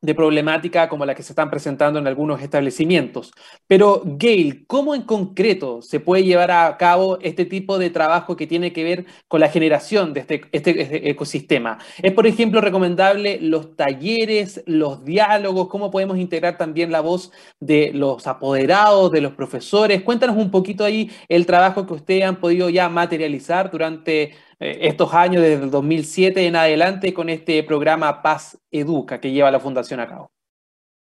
[0.00, 3.32] de problemática como la que se están presentando en algunos establecimientos.
[3.66, 8.46] Pero, Gail, ¿cómo en concreto se puede llevar a cabo este tipo de trabajo que
[8.46, 11.78] tiene que ver con la generación de este, este, este ecosistema?
[12.02, 15.68] ¿Es, por ejemplo, recomendable los talleres, los diálogos?
[15.68, 20.02] ¿Cómo podemos integrar también la voz de los apoderados, de los profesores?
[20.02, 25.42] Cuéntanos un poquito ahí el trabajo que ustedes han podido ya materializar durante estos años,
[25.42, 30.06] desde el 2007 en adelante, con este programa Paz Educa que lleva la Fundación a
[30.06, 30.30] cabo?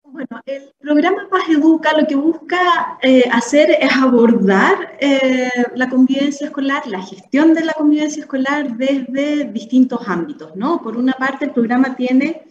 [0.03, 6.47] Bueno, el programa Paz Educa lo que busca eh, hacer es abordar eh, la convivencia
[6.47, 10.81] escolar, la gestión de la convivencia escolar desde distintos ámbitos, ¿no?
[10.83, 12.43] Por una parte, el programa tiene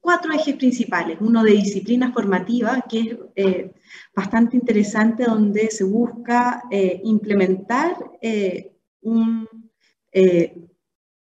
[0.00, 1.18] cuatro ejes principales.
[1.20, 3.70] Uno de disciplina formativa, que es
[4.16, 6.60] bastante interesante, donde se busca
[7.04, 7.94] implementar
[9.02, 9.48] un
[10.12, 10.54] eh,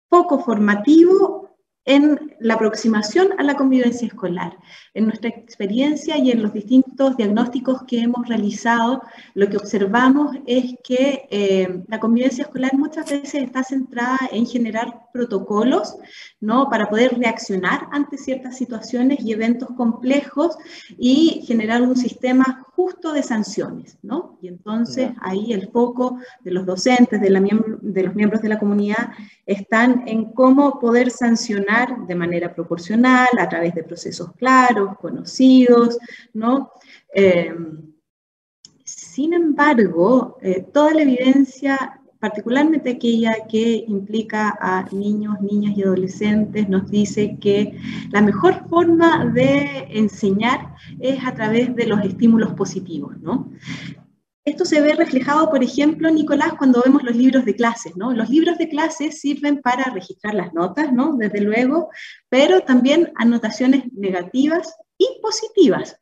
[0.08, 1.42] poco formativo
[1.84, 4.56] en la aproximación a la convivencia escolar.
[4.94, 9.02] En nuestra experiencia y en los distintos diagnósticos que hemos realizado,
[9.34, 15.08] lo que observamos es que eh, la convivencia escolar muchas veces está centrada en generar
[15.12, 15.96] protocolos
[16.40, 16.68] ¿no?
[16.70, 20.56] para poder reaccionar ante ciertas situaciones y eventos complejos
[20.96, 23.98] y generar un sistema justo de sanciones.
[24.02, 24.38] ¿no?
[24.40, 28.58] Y entonces ahí el foco de los docentes, de, la de los miembros de la
[28.58, 29.12] comunidad,
[29.46, 35.98] están en cómo poder sancionar de manera proporcional, a través de procesos claros, conocidos,
[36.32, 36.72] ¿no?
[37.12, 37.92] Em,
[38.84, 46.68] sin embargo, eh, toda la evidencia, particularmente aquella que implica a niños, niñas y adolescentes,
[46.68, 47.76] nos dice que
[48.12, 53.50] la mejor forma de enseñar es a través de los estímulos positivos, ¿no?
[54.44, 58.12] Esto se ve reflejado, por ejemplo, Nicolás, cuando vemos los libros de clases, ¿no?
[58.12, 61.16] Los libros de clases sirven para registrar las notas, ¿no?
[61.16, 61.90] Desde luego,
[62.28, 65.98] pero también anotaciones negativas y positivas.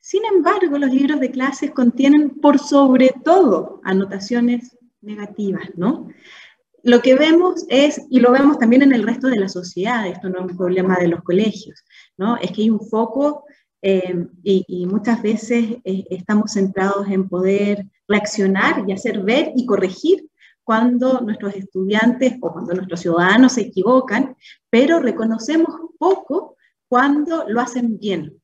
[0.00, 6.08] Sin embargo, los libros de clases contienen por sobre todo anotaciones negativas, ¿no?
[6.82, 10.28] Lo que vemos es, y lo vemos también en el resto de la sociedad, esto
[10.28, 11.84] no es un problema de los colegios,
[12.16, 12.36] ¿no?
[12.36, 13.44] Es que hay un foco
[13.82, 20.28] eh, y, muchas veces eh, estamos centrados en poder reaccionar y hacer ver y corregir
[20.64, 24.36] cuando nuestros estudiantes o cuando nuestros ciudadanos se equivocan,
[24.68, 26.56] pero reconocemos poco
[26.88, 28.40] cuando lo hacen bien.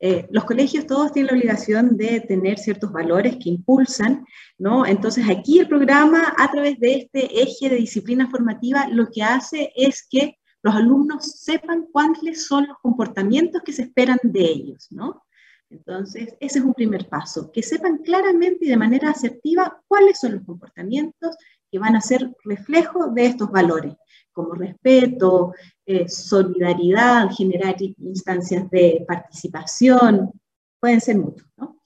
[0.00, 4.24] Eh, los colegios todos tienen la obligación de tener ciertos valores que impulsan,
[4.58, 4.86] ¿no?
[4.86, 9.72] Entonces aquí el programa, a través de este eje de disciplina formativa, lo que hace
[9.76, 15.22] es que los alumnos sepan cuáles son los comportamientos que se esperan de ellos, ¿no?
[15.70, 20.32] Entonces, ese es un primer paso, que sepan claramente y de manera asertiva cuáles son
[20.36, 21.36] los comportamientos
[21.70, 23.94] que van a ser reflejo de estos valores,
[24.38, 25.52] como respeto,
[25.84, 30.30] eh, solidaridad, generar instancias de participación,
[30.78, 31.82] pueden ser muchos, ¿no?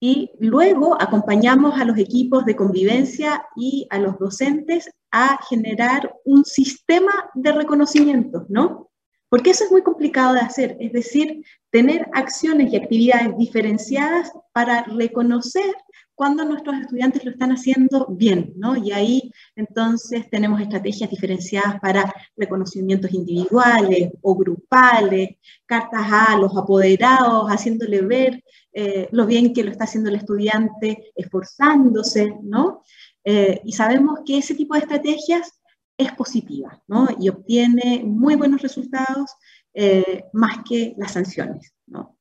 [0.00, 6.44] Y luego acompañamos a los equipos de convivencia y a los docentes a generar un
[6.44, 8.90] sistema de reconocimiento, ¿no?
[9.28, 14.82] Porque eso es muy complicado de hacer, es decir, tener acciones y actividades diferenciadas para
[14.82, 15.74] reconocer
[16.14, 18.76] cuando nuestros estudiantes lo están haciendo bien, ¿no?
[18.76, 25.30] Y ahí entonces tenemos estrategias diferenciadas para reconocimientos individuales o grupales,
[25.66, 31.12] cartas a los apoderados, haciéndole ver eh, lo bien que lo está haciendo el estudiante,
[31.14, 32.82] esforzándose, ¿no?
[33.24, 35.60] Eh, y sabemos que ese tipo de estrategias
[35.96, 37.08] es positiva, ¿no?
[37.20, 39.30] Y obtiene muy buenos resultados
[39.72, 42.16] eh, más que las sanciones, ¿no?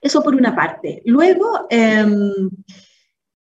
[0.00, 1.02] Eso por una parte.
[1.04, 2.48] Luego, em,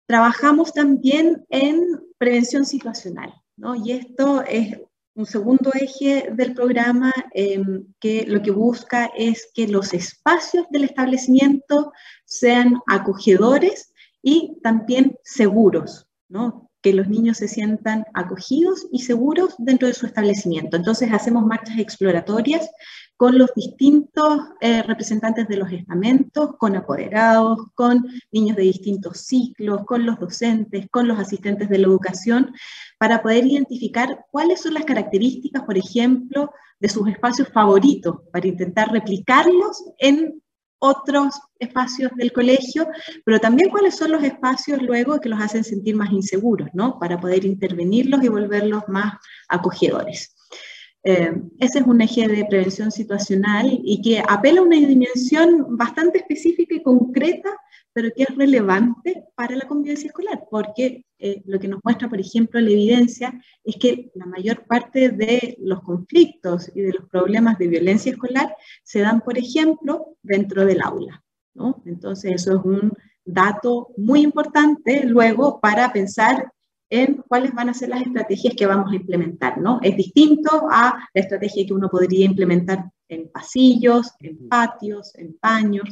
[0.07, 1.79] trabajamos también en
[2.17, 3.75] prevención situacional, ¿no?
[3.75, 4.79] Y esto es
[5.13, 10.85] un segundo eje del programa em, que lo que busca es que los espacios del
[10.85, 11.91] establecimiento
[12.25, 16.66] sean acogedores y también seguros, ¿no?
[16.87, 20.77] Que los niños se sientan acogidos y seguros dentro de su establecimiento.
[20.77, 22.69] Entonces hacemos marchas exploratorias
[23.17, 29.83] con los distintos eh, representantes de los estamentos, con apoderados, con niños de distintos ciclos,
[29.85, 32.53] con los docentes, con los asistentes de la educación,
[32.97, 38.93] para poder identificar cuáles son las características, por ejemplo, de sus espacios favoritos, para intentar
[38.93, 40.41] replicarlos en
[40.79, 42.87] otros espacios del colegio,
[43.25, 46.99] pero también cuáles son los espacios luego que los hacen sentir más inseguros, ¿no?
[46.99, 49.13] Para poder intervenirlos y volverlos más
[49.47, 50.35] acogedores.
[51.03, 56.19] Eh, ese es un eje de prevención situacional y que apela a una dimensión bastante
[56.19, 57.49] específica y concreta,
[57.97, 62.19] pero que es relevante para la convivencia escolar, porque eh, lo que nos muestra, por
[62.19, 63.33] ejemplo, la evidencia
[63.63, 68.55] es que la mayor parte de los conflictos y de los problemas de violencia escolar
[68.83, 71.23] se dan, por ejemplo, dentro del aula.
[71.55, 71.81] ¿no?
[71.87, 72.93] Entonces, eso es un
[73.25, 76.51] dato muy importante luego para pensar
[76.91, 79.79] en cuáles van a ser las estrategias que vamos a implementar, ¿no?
[79.81, 85.89] Es distinto a la estrategia que uno podría implementar en pasillos, en patios, en paños.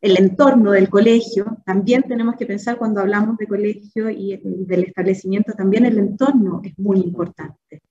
[0.00, 5.52] El entorno del colegio, también tenemos que pensar cuando hablamos de colegio y del establecimiento,
[5.52, 7.82] también el entorno es muy importante.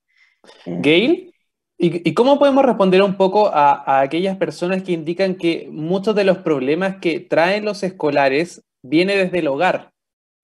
[0.66, 1.34] Eh, Gail,
[1.78, 6.24] ¿y, cómo podemos responder un poco a, a aquellas personas que indican que muchos de
[6.24, 9.92] los problemas que traen los escolares vienen desde el hogar?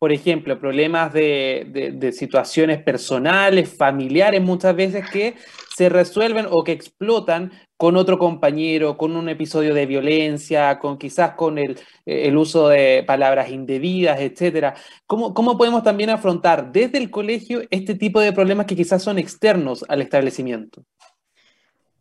[0.05, 5.33] por ejemplo, problemas de, situaciones personales, familiares, muchas veces que
[5.75, 11.35] se resuelven o que explotan con otro compañero, con un episodio de violencia, con quizás
[11.35, 11.77] con el,
[12.37, 14.75] uso de palabras indebidas, etcétera.
[15.05, 19.19] ¿Cómo, ¿Cómo podemos también afrontar desde el colegio este tipo de problemas que quizás son
[19.19, 20.85] externos al establecimiento?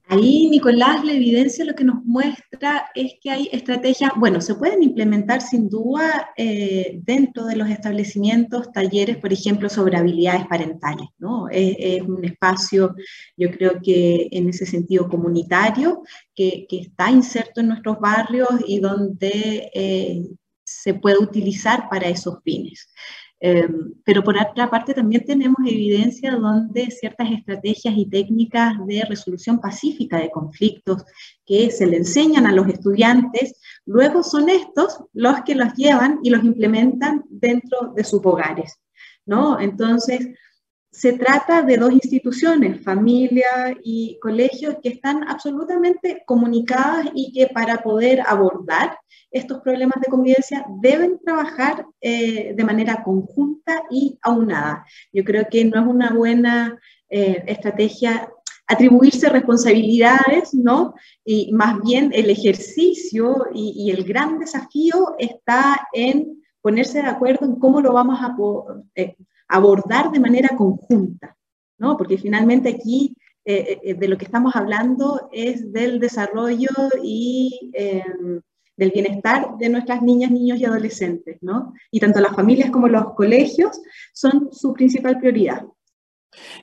[0.07, 4.83] Ahí, Nicolás, la evidencia lo que nos muestra es que hay estrategias, bueno, se pueden
[4.83, 11.49] implementar sin duda eh, dentro de los establecimientos talleres, por ejemplo, sobre habilidades parentales, ¿no?
[11.51, 12.95] Es, un espacio,
[13.37, 16.03] yo creo que en ese sentido comunitario,
[16.35, 20.23] que, está inserto en nuestros barrios y donde eh,
[20.65, 22.89] se puede utilizar para esos fines.
[23.47, 29.61] Em, pero por otra parte también tenemos evidencia donde ciertas estrategias y técnicas de resolución
[29.61, 31.05] pacífica de conflictos
[31.45, 36.31] que se le enseñan a los estudiantes, luego son estos los que los llevan y
[36.31, 38.79] los implementan dentro de sus hogares.
[39.27, 39.61] ¿no?
[39.61, 40.27] Entonces,
[40.95, 47.83] se trata de dos instituciones, familia y colegio, que están absolutamente comunicadas y que para
[47.83, 48.97] poder abordar
[49.33, 54.87] estos problemas de convivencia deben trabajar eh, de manera conjunta y aunada.
[55.13, 56.79] Yo creo que no es una buena
[57.11, 58.31] eh, estrategia
[58.69, 60.95] atribuirse responsabilidades, ¿no?
[61.25, 67.57] Y más bien el ejercicio y, el gran desafío está en ponerse de acuerdo en
[67.57, 68.35] cómo lo vamos a
[68.95, 69.17] eh,
[69.49, 71.37] abordar de manera conjunta,
[71.79, 71.97] ¿no?
[71.97, 73.17] Porque finalmente aquí
[73.47, 76.71] de lo que estamos hablando es del desarrollo
[77.03, 78.41] y em,
[78.77, 81.75] del bienestar de nuestras niñas, niños y adolescentes, ¿no?
[81.91, 83.81] Y tanto las familias como los colegios
[84.13, 85.65] son su principal prioridad.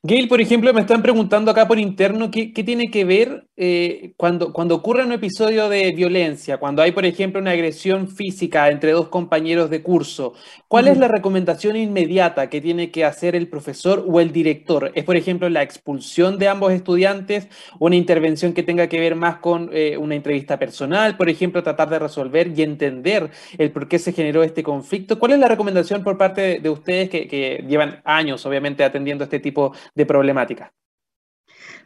[0.04, 4.52] Gail, por ejemplo, me están preguntando acá por interno qué, tiene que ver eh, cuando,
[4.52, 9.10] cuando ocurre un episodio de violencia, cuando hay, por ejemplo, una agresión física entre dos
[9.10, 10.34] compañeros de curso.
[10.68, 14.92] ¿Cuál es la recomendación inmediata que tiene que hacer el profesor o el director?
[14.96, 17.48] ¿Es, por ejemplo, la expulsión de ambos estudiantes
[17.78, 21.16] o una intervención que tenga que ver más con eh, una entrevista personal?
[21.16, 25.20] Por ejemplo, tratar de resolver y entender el por qué se generó este conflicto.
[25.20, 29.40] ¿Cuál es la recomendación por parte de, ustedes que, que llevan años, obviamente, atendiendo este
[29.40, 29.61] tipo
[29.96, 30.74] de problemática?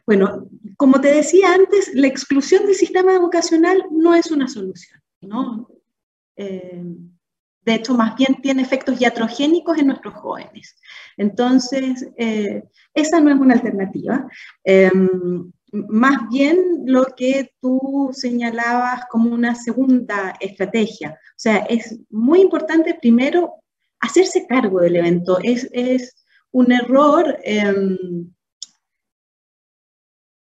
[0.05, 0.47] Bueno,
[0.77, 5.67] como te decía antes, la exclusión del sistema educacional no es una solución, ¿no?
[6.35, 6.83] Eh,
[7.65, 10.75] de hecho, más bien tiene efectos iatrogénicos en nuestros jóvenes.
[11.17, 12.63] Entonces, eh,
[12.93, 14.27] esa no es una alternativa.
[14.63, 21.11] Em, más bien lo que tú señalabas como una segunda estrategia.
[21.11, 23.55] O sea, es muy importante primero
[23.99, 25.39] hacerse cargo del evento.
[25.41, 26.24] Es, es
[26.55, 27.97] un error em,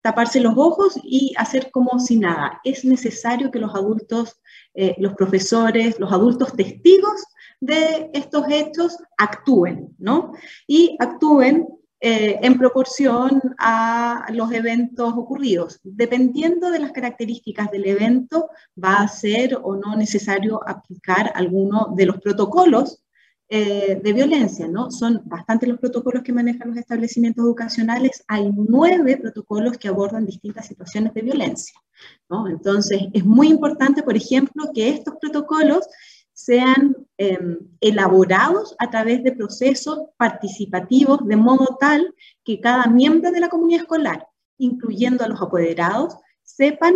[0.03, 2.59] taparse los ojos y hacer como si nada.
[2.65, 4.41] Es necesario que los adultos,
[4.73, 7.23] eh, los profesores, los adultos testigos
[7.61, 10.33] de estos hechos actúen, ¿no?
[10.67, 11.65] Y actúen
[12.01, 15.79] eh, en proporción a los eventos ocurridos.
[15.81, 22.05] Dependiendo de las características del evento, va a ser o no necesario aplicar alguno de
[22.05, 23.04] los protocolos
[23.47, 24.89] eh, de violencia, ¿no?
[24.89, 28.23] Son bastantes los protocolos que manejan los establecimientos educacionales.
[28.27, 31.79] Hay nueve protocolos que abordan distintas situaciones de violencia,
[32.27, 32.47] ¿no?
[32.47, 35.85] Entonces, es muy importante, por ejemplo, que estos protocolos
[36.33, 43.41] sean em, elaborados a través de procesos participativos de modo tal que cada miembro de
[43.41, 44.27] la comunidad escolar,
[44.57, 46.95] incluyendo a los apoderados, sepan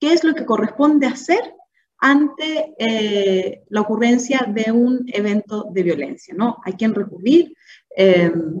[0.00, 1.54] qué es lo que corresponde hacer
[2.02, 6.58] ante eh, la ocurrencia de un evento de violencia, ¿no?
[6.64, 7.54] Hay quien recurrir,
[7.96, 8.60] em,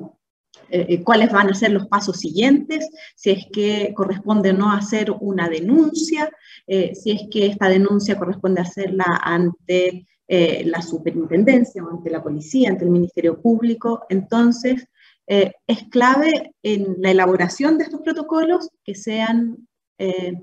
[0.70, 5.10] eh, cuáles van a ser los pasos siguientes, si es que corresponde o no hacer
[5.20, 6.30] una denuncia,
[6.68, 12.22] eh, si es que esta denuncia corresponde hacerla ante eh, la superintendencia o ante la
[12.22, 14.06] policía, ante el Ministerio Público.
[14.08, 14.86] Entonces,
[15.26, 19.68] eh, es clave en la elaboración de estos protocolos que sean
[19.98, 20.34] eh,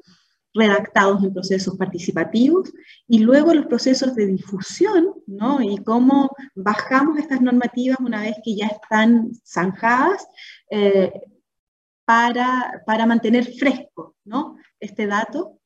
[0.53, 2.71] redactados en procesos participativos
[3.07, 5.61] y luego los procesos de difusión, ¿no?
[5.61, 10.27] Y cómo bajamos estas normativas una vez que ya están zanjadas
[12.05, 14.57] para, para mantener fresco, ¿no?
[14.79, 15.59] Este dato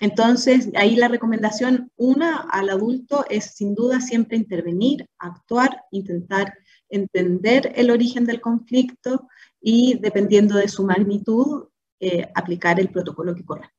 [0.00, 6.54] Entonces, ahí la recomendación, una, al adulto es sin duda siempre intervenir, actuar, intentar
[6.88, 9.28] entender el origen del conflicto
[9.60, 11.68] y, dependiendo de su magnitud,
[12.00, 13.76] eh, aplicar el protocolo que corresponda.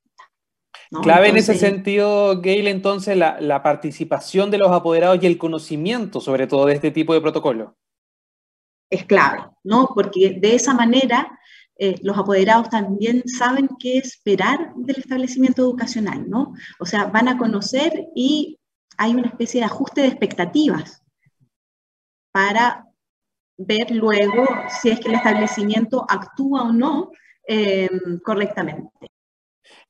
[1.04, 6.20] Clave en ese sentido, Gail, entonces, la, la, participación de los apoderados y el conocimiento,
[6.20, 7.78] sobre todo, de este tipo de protocolo.
[8.90, 9.92] Es clave, ¿no?
[9.94, 11.40] Porque de esa manera
[11.82, 16.54] eh, los apoderados también saben qué esperar del establecimiento educacional, ¿no?
[16.78, 18.60] O sea, van a conocer y
[18.98, 21.02] hay una especie de ajuste de expectativas
[22.34, 22.86] para
[23.60, 24.46] ver luego
[24.82, 27.12] si es que el establecimiento actúa o no
[27.46, 27.90] eh,
[28.24, 29.09] correctamente.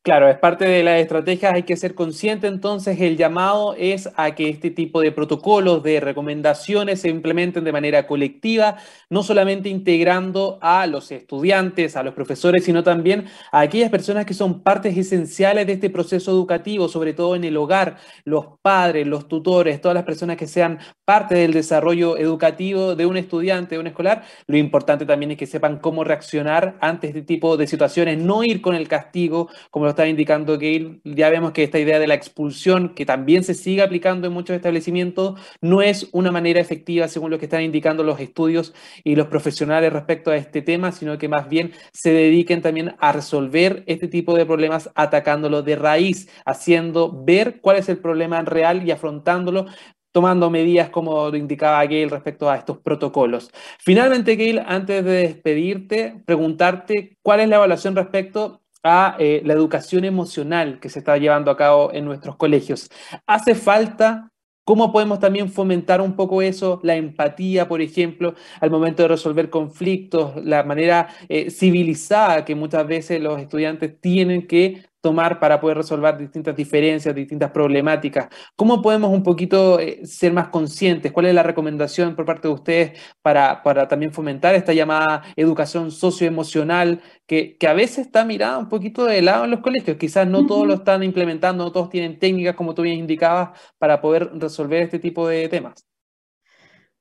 [0.05, 4.33] Claro, es parte de las estrategias, hay que ser consciente entonces, el llamado es a
[4.33, 8.77] que este tipo de protocolos, de recomendaciones se implementen de manera colectiva,
[9.09, 14.33] no solamente integrando a los estudiantes, a los profesores, sino también a aquellas personas que
[14.33, 19.27] son partes esenciales de este proceso educativo, sobre todo en el hogar, los padres, los
[19.27, 23.87] tutores, todas las personas que sean parte del desarrollo educativo de un estudiante, de un
[23.87, 24.23] escolar.
[24.47, 28.61] Lo importante también es que sepan cómo reaccionar ante este tipo de situaciones, no ir
[28.61, 32.13] con el castigo, como lo está indicando Gail, ya vemos que esta idea de la
[32.13, 37.31] expulsión, que también se sigue aplicando en muchos establecimientos, no es una manera efectiva según
[37.31, 41.27] lo que están indicando los estudios y los profesionales respecto a este tema, sino que
[41.27, 47.11] más bien se dediquen también a resolver este tipo de problemas atacándolo de raíz, haciendo
[47.25, 49.65] ver cuál es el problema real y afrontándolo
[50.11, 53.51] tomando medidas como lo indicaba Gail respecto a estos protocolos.
[53.79, 60.05] Finalmente, Gail, antes de despedirte, preguntarte cuál es la evaluación respecto a eh, la educación
[60.05, 62.89] emocional que se está llevando a cabo en nuestros colegios.
[63.27, 64.31] ¿Hace falta?
[64.63, 69.49] ¿Cómo podemos también fomentar un poco eso, la empatía, por ejemplo, al momento de resolver
[69.49, 75.77] conflictos, la manera eh, civilizada que muchas veces los estudiantes tienen que tomar para poder
[75.77, 78.29] resolver distintas diferencias, distintas problemáticas?
[78.55, 81.11] ¿Cómo podemos un poquito eh, ser más conscientes?
[81.11, 85.91] ¿Cuál es la recomendación por parte de ustedes para, para también fomentar esta llamada educación
[85.91, 89.97] socioemocional que, que, a veces está mirada un poquito de lado en los colegios?
[89.97, 94.01] Quizás no todos lo están implementando, no todos tienen técnicas, como tú bien indicabas, para
[94.01, 95.85] poder resolver este tipo de temas.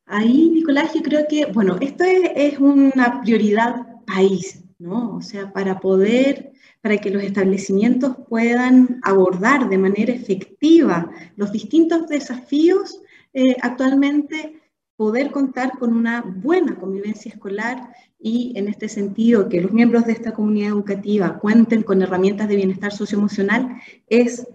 [0.07, 3.75] Ahí, Nicolás, yo creo que, bueno, esto es, es una prioridad
[4.07, 5.17] país, ¿no?
[5.17, 12.07] O sea, para poder para que los establecimientos puedan abordar de manera efectiva los distintos
[12.09, 13.01] desafíos
[13.35, 14.61] eh, actualmente,
[14.97, 20.13] poder contar con una buena convivencia escolar y en este sentido que los miembros de
[20.13, 23.77] esta comunidad educativa cuenten con herramientas de bienestar socioemocional
[24.09, 24.47] es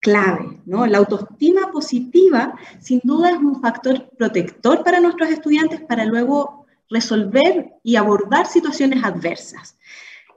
[0.00, 0.86] clave, ¿no?
[0.86, 6.59] La autoestima positiva sin duda es un factor protector para nuestros estudiantes para luego
[6.90, 9.78] resolver y abordar situaciones adversas.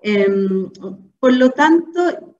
[0.01, 0.69] Em,
[1.19, 2.35] por lo tanto,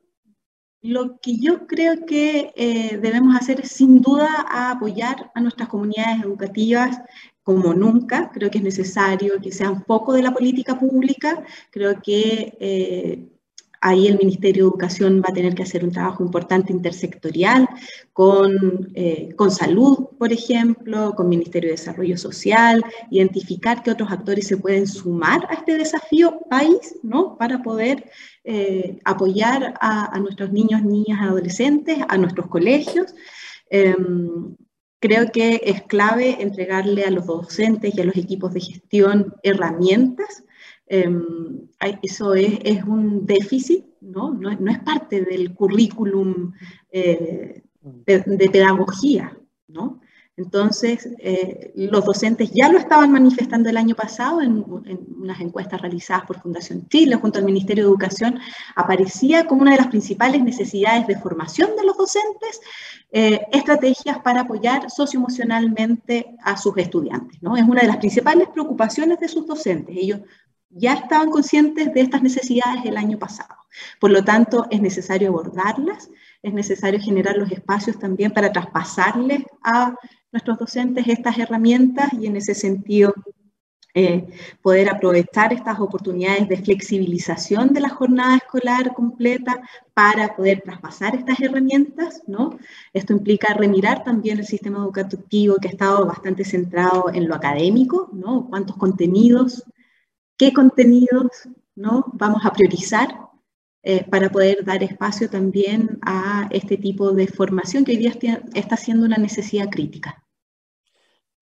[0.82, 6.24] lo que yo creo que eh, debemos hacer es sin duda apoyar a nuestras comunidades
[6.24, 7.00] educativas
[7.42, 8.30] como nunca.
[8.32, 11.42] Creo que es necesario que sean foco de la política pública.
[11.72, 13.33] Creo que eh,
[13.86, 17.68] Ahí el Ministerio de Educación va a tener que hacer un trabajo importante intersectorial
[18.14, 22.82] con, eh, con salud, por ejemplo, con Ministerio de Desarrollo Social,
[23.12, 27.38] identificar qué otros actores se pueden sumar a este desafío país, ¿no?
[27.38, 28.10] Para poder
[28.46, 33.14] eh, apoyar a, nuestros niños, niñas, adolescentes, a nuestros colegios.
[33.70, 34.56] Em,
[35.02, 40.46] creo que es clave entregarle a los docentes y a los equipos de gestión herramientas
[40.96, 41.26] Em,
[42.04, 44.32] eso es, un déficit, ¿no?
[44.32, 46.54] No, es parte del currículum
[46.92, 49.36] eh, de, pedagogía,
[49.68, 50.00] ¿no?
[50.38, 56.26] Entonces, eh, los docentes ya lo estaban manifestando el año pasado en, unas encuestas realizadas
[56.26, 58.40] por Fundación Chile junto al Ministerio de Educación,
[58.76, 62.62] aparecía como una de las principales necesidades de formación de los docentes,
[63.12, 67.42] eh, estrategias para apoyar socioemocionalmente a sus estudiantes.
[67.42, 67.56] ¿no?
[67.56, 69.96] Es una de las principales preocupaciones de sus docentes.
[69.96, 70.22] Ellos
[70.76, 73.56] ya estaban conscientes de estas necesidades el año pasado.
[74.00, 76.10] Por lo tanto, es necesario abordarlas,
[76.42, 79.96] es necesario generar los espacios también para traspasarles a
[80.32, 83.14] nuestros docentes estas herramientas y en ese sentido
[83.96, 84.26] eh,
[84.64, 89.62] poder aprovechar estas oportunidades de flexibilización de la jornada escolar completa
[89.94, 92.58] para poder traspasar estas herramientas, ¿no?
[92.92, 98.10] Esto implica remirar también el sistema educativo que ha estado bastante centrado en lo académico,
[98.14, 98.48] ¿no?
[98.50, 99.64] Cuántos contenidos
[100.38, 101.30] qué contenidos
[101.76, 102.06] ¿no?
[102.14, 103.10] vamos a priorizar
[103.84, 108.14] eh, para poder dar espacio también a este tipo de formación que hoy día
[108.54, 110.24] está siendo una necesidad crítica.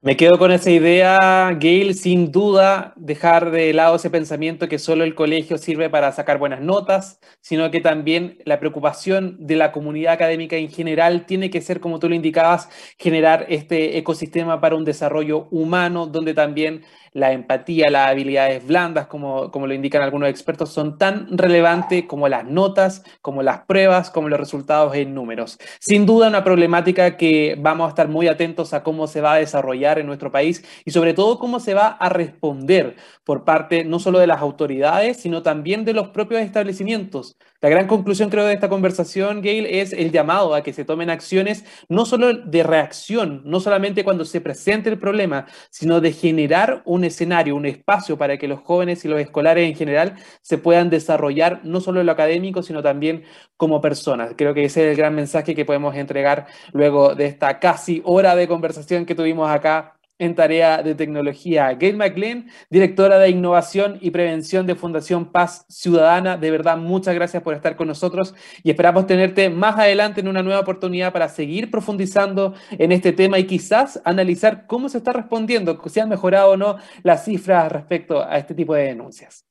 [0.04, 5.04] Me quedo con esa idea, Gail, sin duda dejar de lado ese pensamiento que solo
[5.04, 10.14] el colegio sirve para sacar buenas notas, sino que también la preocupación de la comunidad
[10.14, 14.86] académica en general tiene que ser, como tú lo indicabas, generar este ecosistema para un
[14.86, 16.84] desarrollo humano donde también
[17.14, 22.28] la empatía, las habilidades blandas, como, como lo indican algunos expertos, son tan relevantes como
[22.30, 25.60] las notas, como las pruebas, como los resultados en números.
[25.80, 29.38] Sin duda una problemática que vamos a estar muy atentos a cómo se va a
[29.38, 34.00] desarrollar en nuestro país y sobre todo cómo se va a responder por parte no
[34.00, 37.38] solo de las autoridades, sino también de los propios establecimientos.
[37.62, 41.12] La gran conclusión, creo, de esta conversación, Gail, es el llamado a que se tomen
[41.12, 46.82] acciones no solo de reacción, no solamente cuando se presente el problema, sino de generar
[46.86, 50.90] un escenario, un espacio para que los jóvenes y los escolares en general se puedan
[50.90, 53.26] desarrollar no solo en lo académico, sino también
[53.58, 54.34] como personas.
[54.36, 58.36] Creo que ese es el gran mensaje que podemos entregar luego de esta casi hora
[58.36, 61.76] de conversación que tuvimos acá en tarea de tecnología.
[61.80, 67.42] Gail McLean, directora de innovación y prevención de Fundación Paz Ciudadana, de verdad muchas gracias
[67.42, 71.72] por estar con nosotros y esperamos tenerte más adelante en una nueva oportunidad para seguir
[71.72, 76.58] profundizando en este tema y quizás analizar cómo se está respondiendo, si han mejorado o
[76.58, 79.51] no las cifras respecto a este tipo de denuncias.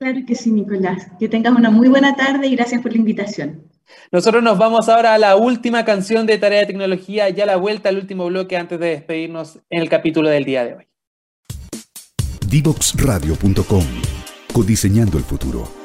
[0.00, 1.08] Claro que sí, Nicolás.
[1.18, 3.64] Que tengas una muy buena tarde y gracias por la invitación.
[4.10, 7.90] Nosotros nos vamos ahora a la última canción de Tarea de Tecnología, ya la vuelta
[7.90, 10.86] al último bloque antes de despedirnos en el capítulo del día de hoy.
[12.48, 13.84] Divoxradio.com
[14.54, 15.79] Codiseñando el futuro.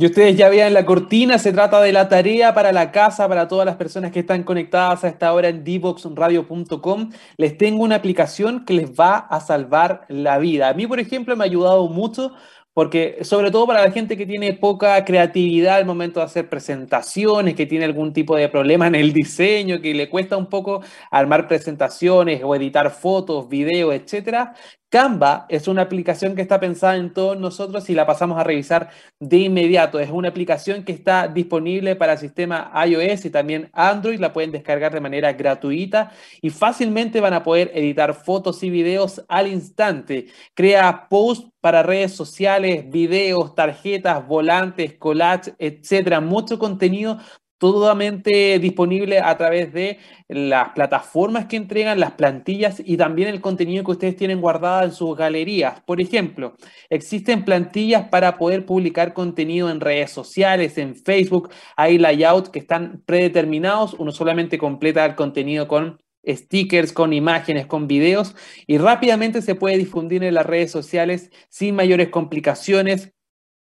[0.00, 3.48] Y ustedes ya vean la cortina, se trata de la tarea para la casa, para
[3.48, 7.10] todas las personas que están conectadas a esta hora en divoxradio.com.
[7.36, 10.70] Les tengo una aplicación que les va a salvar la vida.
[10.70, 12.32] A mí, por ejemplo, me ha ayudado mucho
[12.72, 17.54] porque sobre todo para la gente que tiene poca creatividad al momento de hacer presentaciones,
[17.54, 21.48] que tiene algún tipo de problema en el diseño, que le cuesta un poco armar
[21.48, 24.54] presentaciones o editar fotos, videos, etcétera,
[24.90, 28.90] Canva es una aplicación que está pensada en todos nosotros y la pasamos a revisar
[29.20, 30.00] de inmediato.
[30.00, 34.18] Es una aplicación que está disponible para el sistema iOS y también Android.
[34.18, 36.10] La pueden descargar de manera gratuita
[36.42, 40.26] y fácilmente van a poder editar fotos y videos al instante.
[40.54, 46.20] Crea posts para redes sociales, videos, tarjetas, volantes, collages, etcétera.
[46.20, 47.18] Mucho contenido
[47.60, 49.98] totalmente disponible a través de
[50.28, 54.92] las plataformas que entregan, las plantillas y también el contenido que ustedes tienen guardado en
[54.92, 55.82] sus galerías.
[55.82, 56.54] Por ejemplo,
[56.88, 63.02] existen plantillas para poder publicar contenido en redes sociales, en Facebook, hay layouts que están
[63.04, 68.34] predeterminados, uno solamente completa el contenido con stickers con imágenes, con videos
[68.66, 73.12] y rápidamente se puede difundir en las redes sociales sin mayores complicaciones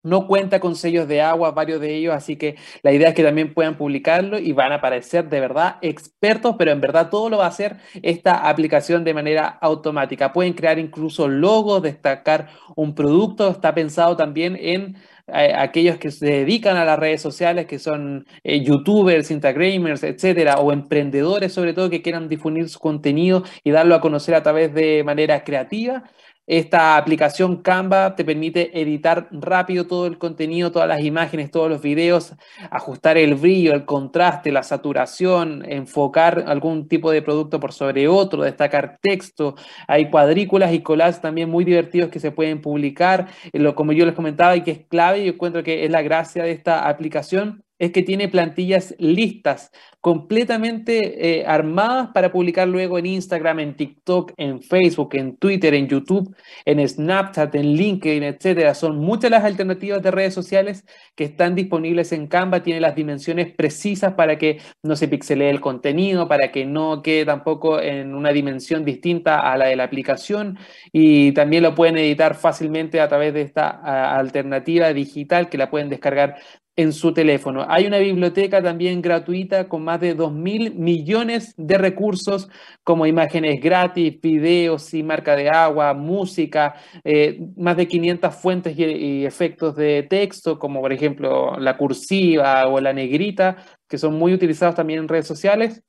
[0.04, 3.24] no cuenta con sellos de agua, varios de ellos, así que la idea es que
[3.24, 7.38] también puedan publicarlo y van a aparecer de verdad expertos, pero en verdad todo lo
[7.38, 10.34] va a hacer esta aplicación de manera automática.
[10.34, 14.98] Pueden crear incluso logos, destacar un producto, está pensado también en
[15.32, 20.72] aquellos que se dedican a las redes sociales, que son eh, youtubers, instagramers, etcétera, o
[20.72, 25.04] emprendedores sobre todo que quieran difundir su contenido y darlo a conocer a través de
[25.04, 26.04] manera creativa.
[26.52, 31.82] Esta aplicación Canva te permite editar rápido todo el contenido, todas las imágenes, todos los
[31.82, 32.34] videos,
[32.70, 38.44] ajustar el brillo, el contraste, la saturación, enfocar algún tipo de producto por sobre otro,
[38.44, 39.56] destacar texto.
[39.88, 43.30] Hay cuadrículas y collages también muy divertidos que se pueden publicar.
[43.74, 46.52] Como yo les comentaba y que es clave, yo encuentro que es la gracia de
[46.52, 49.72] esta aplicación es que tiene plantillas listas,
[50.02, 55.88] completamente eh, armadas para publicar luego en Instagram, en TikTok, en Facebook, en Twitter, en
[55.88, 58.76] YouTube, en Snapchat, en LinkedIn, etcétera.
[58.76, 62.62] Son muchas las alternativas de redes sociales que están disponibles en Canva.
[62.62, 67.26] Tiene las dimensiones precisas para que no se pixelee el contenido, para que no quede
[67.26, 70.60] tampoco en una dimensión distinta a la de la aplicación.
[70.92, 73.70] Y también lo pueden editar fácilmente a través de esta
[74.16, 76.38] alternativa digital que la pueden descargar
[76.82, 77.66] en su teléfono.
[77.68, 82.50] Hay una biblioteca también gratuita con más de 2 mil millones de recursos
[82.84, 89.26] como imágenes gratis, videos y marca de agua, música, eh, más de 500 fuentes y,
[89.26, 93.58] efectos de texto como por ejemplo la cursiva o la negrita
[93.88, 95.84] que son muy utilizados también en redes sociales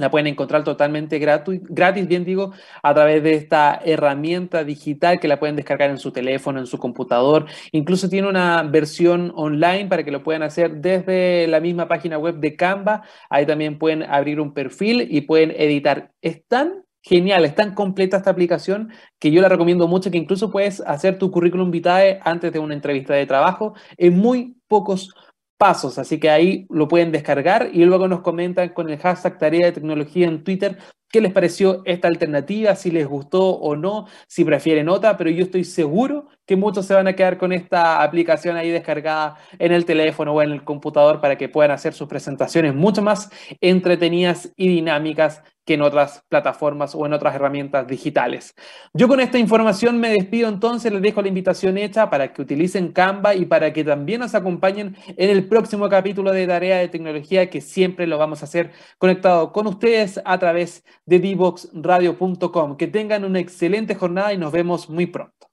[0.00, 5.38] la pueden encontrar totalmente gratis, bien digo, a través de esta herramienta digital que la
[5.38, 7.46] pueden descargar en su teléfono, en su computador.
[7.72, 12.36] Incluso tiene una versión online para que lo puedan hacer desde la misma página web
[12.36, 13.02] de Canva.
[13.28, 16.12] Ahí también pueden abrir un perfil y pueden editar.
[16.22, 20.50] Es tan genial, es tan completa esta aplicación que yo la recomiendo mucho, que incluso
[20.50, 25.14] puedes hacer tu currículum vitae antes de una entrevista de trabajo en muy pocos
[25.60, 29.66] pasos, así que ahí lo pueden descargar y luego nos comentan con el hashtag tarea
[29.66, 30.78] de tecnología en Twitter
[31.10, 35.44] qué les pareció esta alternativa, si les gustó o no, si prefieren otra, pero yo
[35.44, 39.84] estoy seguro que muchos se van a quedar con esta aplicación ahí descargada en el
[39.84, 43.30] teléfono o en el computador para que puedan hacer sus presentaciones mucho más
[43.60, 45.42] entretenidas y dinámicas
[45.74, 48.54] en otras plataformas o en otras herramientas digitales.
[48.92, 52.92] Yo con esta información me despido entonces, les dejo la invitación hecha para que utilicen
[52.92, 57.50] Canva y para que también nos acompañen en el próximo capítulo de Tarea de Tecnología
[57.50, 62.76] que siempre lo vamos a hacer conectado con ustedes a través de divoxradio.com.
[62.76, 65.49] Que tengan una excelente jornada y nos vemos muy pronto.